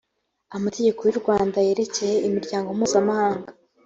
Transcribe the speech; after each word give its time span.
amategeko 0.57 0.99
y’ 1.03 1.11
u 1.13 1.19
rwanda 1.21 1.57
yerekeye 1.67 2.15
imiryango 2.27 2.69
mpuzamahanga. 2.77 3.49